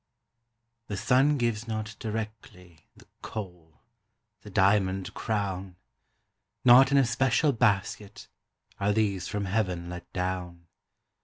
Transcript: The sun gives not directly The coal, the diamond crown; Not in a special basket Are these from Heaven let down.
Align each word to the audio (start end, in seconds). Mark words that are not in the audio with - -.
The 0.87 0.97
sun 0.97 1.37
gives 1.37 1.67
not 1.67 1.95
directly 1.99 2.87
The 2.95 3.05
coal, 3.21 3.83
the 4.41 4.49
diamond 4.49 5.13
crown; 5.13 5.75
Not 6.65 6.89
in 6.91 6.97
a 6.97 7.05
special 7.05 7.51
basket 7.51 8.27
Are 8.79 8.93
these 8.93 9.27
from 9.27 9.45
Heaven 9.45 9.91
let 9.91 10.11
down. 10.11 10.65